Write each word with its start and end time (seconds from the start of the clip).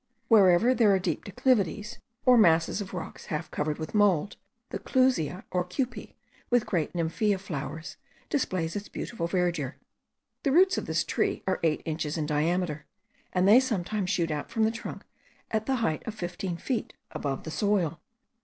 Wherever 0.29 0.73
there 0.73 0.91
are 0.95 0.97
deep 0.97 1.25
declivities, 1.25 1.99
or 2.25 2.35
masses 2.35 2.81
of 2.81 2.91
rocks 2.91 3.27
half 3.27 3.51
covered 3.51 3.77
with 3.77 3.93
mould, 3.93 4.35
the 4.71 4.79
clusia 4.79 5.43
or 5.51 5.63
cupey, 5.63 6.15
with 6.49 6.65
great 6.65 6.91
nymphaea 6.95 7.37
flowers, 7.39 7.97
displays 8.27 8.75
its 8.75 8.89
beautiful 8.89 9.27
verdure. 9.27 9.75
The 10.41 10.51
roots 10.53 10.79
of 10.79 10.87
this 10.87 11.03
tree 11.03 11.43
are 11.45 11.59
eight 11.61 11.83
inches 11.85 12.17
in 12.17 12.25
diameter, 12.25 12.87
and 13.31 13.47
they 13.47 13.59
sometimes 13.59 14.09
shoot 14.09 14.31
out 14.31 14.49
from 14.49 14.63
the 14.63 14.71
trunk 14.71 15.03
at 15.51 15.67
the 15.67 15.75
height 15.85 16.01
of 16.07 16.15
fifteen 16.15 16.57
feet 16.57 16.95
above 17.11 17.43
the 17.43 17.51
soil. 17.51 17.99